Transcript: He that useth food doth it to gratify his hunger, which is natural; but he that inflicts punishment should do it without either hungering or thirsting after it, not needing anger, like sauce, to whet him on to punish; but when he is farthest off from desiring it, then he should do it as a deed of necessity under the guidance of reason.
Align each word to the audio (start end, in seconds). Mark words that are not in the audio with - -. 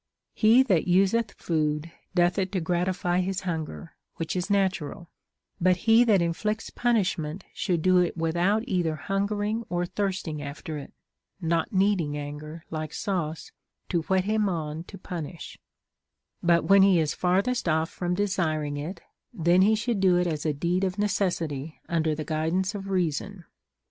He 0.33 0.63
that 0.63 0.87
useth 0.87 1.33
food 1.37 1.91
doth 2.15 2.39
it 2.39 2.51
to 2.53 2.59
gratify 2.59 3.19
his 3.19 3.41
hunger, 3.41 3.93
which 4.15 4.35
is 4.35 4.49
natural; 4.49 5.11
but 5.61 5.77
he 5.85 6.03
that 6.05 6.23
inflicts 6.23 6.71
punishment 6.71 7.43
should 7.53 7.83
do 7.83 7.99
it 7.99 8.17
without 8.17 8.63
either 8.65 8.95
hungering 8.95 9.63
or 9.69 9.85
thirsting 9.85 10.41
after 10.41 10.79
it, 10.79 10.91
not 11.39 11.71
needing 11.71 12.17
anger, 12.17 12.63
like 12.71 12.95
sauce, 12.95 13.51
to 13.89 14.01
whet 14.09 14.23
him 14.23 14.49
on 14.49 14.85
to 14.85 14.97
punish; 14.97 15.59
but 16.41 16.63
when 16.63 16.81
he 16.81 16.99
is 16.99 17.13
farthest 17.13 17.69
off 17.69 17.91
from 17.91 18.15
desiring 18.15 18.77
it, 18.77 19.01
then 19.31 19.61
he 19.61 19.75
should 19.75 19.99
do 19.99 20.17
it 20.17 20.25
as 20.25 20.47
a 20.47 20.51
deed 20.53 20.83
of 20.83 20.97
necessity 20.97 21.79
under 21.87 22.15
the 22.15 22.25
guidance 22.25 22.73
of 22.73 22.89
reason. 22.89 23.45